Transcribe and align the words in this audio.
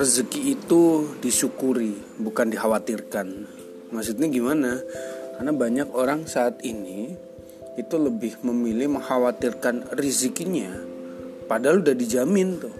rezeki 0.00 0.56
itu 0.56 1.12
disyukuri 1.20 1.92
bukan 2.16 2.48
dikhawatirkan. 2.48 3.44
Maksudnya 3.92 4.32
gimana? 4.32 4.80
Karena 5.36 5.52
banyak 5.52 5.88
orang 5.92 6.24
saat 6.24 6.64
ini 6.64 7.12
itu 7.76 7.96
lebih 8.00 8.40
memilih 8.40 8.96
mengkhawatirkan 8.96 9.92
rezekinya 9.92 10.72
padahal 11.44 11.84
udah 11.84 11.92
dijamin 11.92 12.56
tuh. 12.56 12.72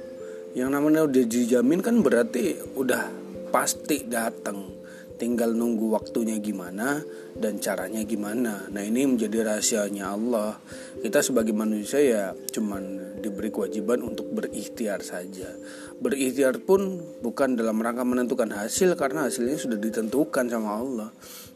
Yang 0.56 0.70
namanya 0.72 1.04
udah 1.04 1.22
dijamin 1.28 1.84
kan 1.84 2.00
berarti 2.00 2.56
udah 2.72 3.04
pasti 3.52 4.08
datang 4.08 4.79
tinggal 5.20 5.52
nunggu 5.52 5.92
waktunya 5.92 6.40
gimana 6.40 7.04
dan 7.36 7.60
caranya 7.60 8.00
gimana. 8.08 8.64
Nah 8.72 8.80
ini 8.80 9.04
menjadi 9.04 9.44
rahasianya 9.44 10.16
Allah. 10.16 10.56
Kita 11.04 11.20
sebagai 11.20 11.52
manusia 11.52 12.00
ya 12.00 12.24
cuman 12.32 13.12
diberi 13.20 13.52
kewajiban 13.52 14.00
untuk 14.00 14.32
berikhtiar 14.32 15.04
saja. 15.04 15.52
Berikhtiar 16.00 16.64
pun 16.64 17.04
bukan 17.20 17.60
dalam 17.60 17.76
rangka 17.84 18.08
menentukan 18.08 18.48
hasil 18.56 18.96
karena 18.96 19.28
hasilnya 19.28 19.60
sudah 19.60 19.76
ditentukan 19.76 20.48
sama 20.48 20.80
Allah. 20.80 21.08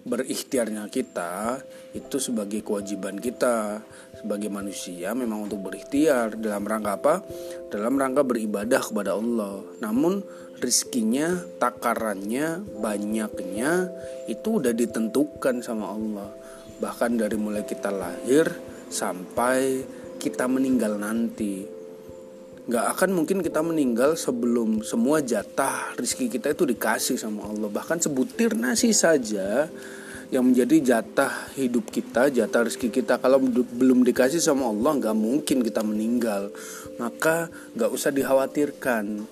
Berikhtiarnya 0.05 0.85
kita 0.93 1.65
itu 1.97 2.21
sebagai 2.21 2.61
kewajiban 2.61 3.17
kita 3.17 3.81
sebagai 4.21 4.49
manusia 4.53 5.17
memang 5.17 5.49
untuk 5.49 5.65
berikhtiar 5.69 6.37
dalam 6.37 6.65
rangka 6.65 6.97
apa? 6.97 7.15
Dalam 7.73 7.97
rangka 7.97 8.21
beribadah 8.21 8.85
kepada 8.85 9.17
Allah. 9.17 9.65
Namun 9.81 10.21
rizkinya, 10.65 11.45
takarannya, 11.61 12.65
banyaknya 12.81 13.89
itu 14.29 14.65
udah 14.65 14.73
ditentukan 14.73 15.61
sama 15.61 15.93
Allah. 15.93 16.29
Bahkan 16.81 17.21
dari 17.21 17.37
mulai 17.37 17.69
kita 17.69 17.93
lahir 17.93 18.49
sampai 18.89 19.85
kita 20.17 20.49
meninggal 20.49 20.97
nanti. 20.97 21.69
Gak 22.65 22.97
akan 22.97 23.13
mungkin 23.13 23.45
kita 23.45 23.61
meninggal 23.61 24.17
sebelum 24.17 24.81
semua 24.81 25.21
jatah 25.21 25.93
rizki 26.01 26.33
kita 26.33 26.57
itu 26.57 26.65
dikasih 26.65 27.21
sama 27.21 27.45
Allah. 27.45 27.69
Bahkan 27.69 28.01
sebutir 28.01 28.57
nasi 28.57 28.97
saja 28.97 29.69
yang 30.35 30.51
menjadi 30.51 30.99
jatah 30.99 31.31
hidup 31.55 31.95
kita, 31.95 32.27
jatah 32.27 32.67
rezeki 32.67 32.91
kita. 32.91 33.23
Kalau 33.23 33.39
belum 33.79 34.03
dikasih 34.03 34.43
sama 34.43 34.67
Allah, 34.67 34.99
nggak 34.99 35.15
mungkin 35.15 35.63
kita 35.63 35.87
meninggal. 35.87 36.51
Maka 36.99 37.47
nggak 37.79 37.91
usah 37.95 38.11
dikhawatirkan 38.11 39.31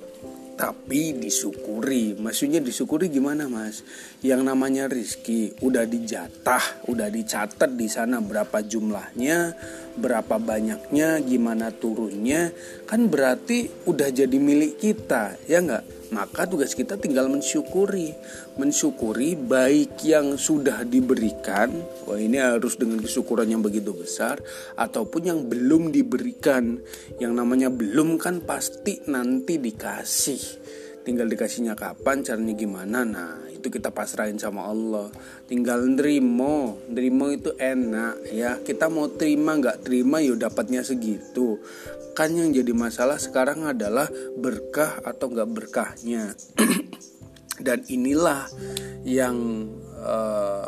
tapi 0.52 1.16
disyukuri 1.16 2.14
maksudnya 2.14 2.60
disyukuri 2.60 3.08
gimana 3.08 3.48
mas 3.48 3.82
yang 4.20 4.44
namanya 4.44 4.86
rizki 4.86 5.50
udah 5.64 5.88
dijatah 5.88 6.86
udah 6.86 7.08
dicatat 7.08 7.72
di 7.72 7.88
sana 7.88 8.20
berapa 8.20 8.60
jumlahnya 8.60 9.56
berapa 9.96 10.36
banyaknya 10.38 11.24
gimana 11.24 11.72
turunnya 11.72 12.52
kan 12.84 13.08
berarti 13.08 13.88
udah 13.88 14.12
jadi 14.12 14.36
milik 14.38 14.78
kita 14.78 15.40
ya 15.48 15.64
nggak 15.64 16.01
maka 16.12 16.44
tugas 16.44 16.76
kita 16.76 17.00
tinggal 17.00 17.26
mensyukuri. 17.32 18.12
Mensyukuri 18.60 19.34
baik 19.34 20.04
yang 20.04 20.36
sudah 20.36 20.84
diberikan 20.84 21.72
wah 22.04 22.20
ini 22.20 22.36
harus 22.36 22.76
dengan 22.76 23.00
kesyukuran 23.00 23.48
yang 23.48 23.64
begitu 23.64 23.96
besar 23.96 24.38
ataupun 24.76 25.22
yang 25.24 25.40
belum 25.48 25.88
diberikan. 25.88 26.78
Yang 27.16 27.32
namanya 27.32 27.68
belum 27.72 28.20
kan 28.20 28.44
pasti 28.44 29.00
nanti 29.08 29.56
dikasih. 29.56 30.42
Tinggal 31.02 31.26
dikasihnya 31.26 31.74
kapan 31.74 32.22
caranya 32.22 32.54
gimana? 32.54 33.02
Nah 33.02 33.51
itu 33.62 33.70
kita 33.70 33.94
pasrahin 33.94 34.42
sama 34.42 34.66
Allah. 34.66 35.06
Tinggal 35.46 35.86
nerimo 35.86 36.82
nerimo 36.90 37.30
itu 37.30 37.54
enak 37.54 38.26
ya. 38.34 38.58
Kita 38.58 38.90
mau 38.90 39.06
terima 39.06 39.54
nggak 39.54 39.86
terima 39.86 40.18
yuk 40.18 40.42
ya 40.42 40.50
dapatnya 40.50 40.82
segitu. 40.82 41.62
Kan 42.18 42.34
yang 42.34 42.50
jadi 42.50 42.74
masalah 42.74 43.22
sekarang 43.22 43.62
adalah 43.62 44.10
berkah 44.34 44.98
atau 45.06 45.30
nggak 45.30 45.50
berkahnya. 45.54 46.34
Dan 47.66 47.86
inilah 47.86 48.50
yang 49.06 49.70
uh, 50.02 50.66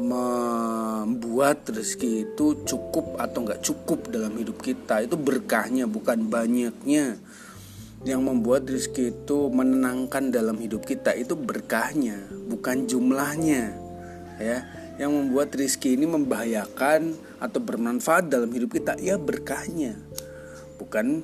membuat 0.00 1.68
rezeki 1.68 2.32
itu 2.32 2.64
cukup 2.64 3.20
atau 3.20 3.44
nggak 3.44 3.60
cukup 3.60 4.08
dalam 4.08 4.32
hidup 4.40 4.56
kita. 4.64 5.04
Itu 5.04 5.20
berkahnya 5.20 5.84
bukan 5.84 6.32
banyaknya 6.32 7.20
yang 8.02 8.26
membuat 8.26 8.66
rezeki 8.66 9.14
itu 9.14 9.38
menenangkan 9.50 10.34
dalam 10.34 10.58
hidup 10.58 10.82
kita 10.82 11.14
itu 11.14 11.38
berkahnya 11.38 12.26
bukan 12.50 12.86
jumlahnya 12.86 13.74
ya. 14.42 14.58
Yang 15.00 15.12
membuat 15.18 15.56
rezeki 15.56 15.98
ini 15.98 16.06
membahayakan 16.06 17.16
atau 17.40 17.58
bermanfaat 17.58 18.28
dalam 18.28 18.52
hidup 18.52 18.76
kita 18.76 18.94
ya 19.00 19.16
berkahnya 19.16 19.98
bukan 20.76 21.22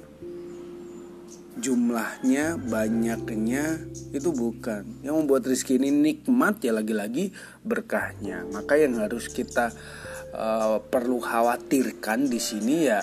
jumlahnya 1.58 2.56
banyaknya 2.58 3.82
itu 4.14 4.30
bukan. 4.30 5.02
Yang 5.02 5.14
membuat 5.14 5.42
rezeki 5.46 5.82
ini 5.82 5.91
nikmat 5.91 6.62
ya 6.62 6.72
lagi-lagi 6.74 7.34
berkahnya. 7.66 8.46
Maka 8.48 8.78
yang 8.78 8.96
harus 8.98 9.28
kita 9.28 9.74
uh, 10.34 10.78
perlu 10.80 11.19
khawatirkan 11.19 12.30
di 12.30 12.41
sini 12.41 12.76
ya 12.88 13.00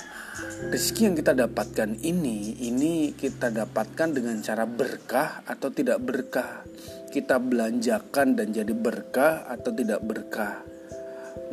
rezeki 0.68 1.02
yang 1.12 1.16
kita 1.16 1.32
dapatkan 1.32 1.96
ini 2.04 2.60
ini 2.68 3.16
kita 3.16 3.52
dapatkan 3.52 4.10
dengan 4.12 4.36
cara 4.44 4.68
berkah 4.68 5.44
atau 5.48 5.70
tidak 5.72 6.00
berkah. 6.04 6.64
Kita 7.12 7.40
belanjakan 7.40 8.36
dan 8.36 8.52
jadi 8.52 8.76
berkah 8.76 9.48
atau 9.48 9.72
tidak 9.72 10.04
berkah 10.04 10.75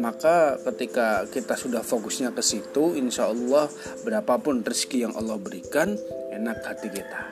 maka 0.00 0.56
ketika 0.72 1.28
kita 1.28 1.54
sudah 1.54 1.84
fokusnya 1.84 2.32
ke 2.32 2.40
situ 2.40 2.96
insya 2.96 3.28
Allah 3.28 3.68
berapapun 4.02 4.64
rezeki 4.64 5.08
yang 5.08 5.14
Allah 5.14 5.36
berikan 5.36 5.94
enak 6.32 6.64
hati 6.64 6.88
kita. 6.88 7.22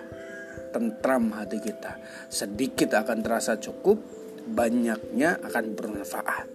Tentram 0.71 1.35
hati 1.35 1.59
kita. 1.59 1.99
Sedikit 2.31 2.95
akan 2.95 3.27
terasa 3.27 3.59
cukup 3.59 3.99
banyaknya 4.47 5.41
akan 5.43 5.75
bermanfaat. 5.75 6.47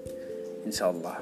Insya 0.63 0.93
Allah 0.93 1.19